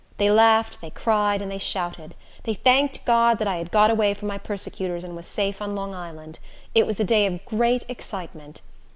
They 0.17 0.31
laughed, 0.31 0.81
they 0.81 0.89
cried, 0.89 1.43
and 1.43 1.51
they 1.51 1.59
shouted. 1.59 2.15
They 2.41 2.55
thanked 2.55 3.05
God 3.05 3.37
that 3.37 3.47
I 3.47 3.57
had 3.57 3.69
got 3.69 3.91
away 3.91 4.15
from 4.15 4.29
my 4.29 4.39
persecutors 4.39 5.03
and 5.03 5.15
was 5.15 5.27
safe 5.27 5.61
on 5.61 5.75
Long 5.75 5.93
Island. 5.93 6.39
It 6.73 6.87
was 6.87 6.99
a 6.99 7.03
day 7.03 7.27
of 7.27 7.45
great 7.45 7.83
excitement. 7.87 8.61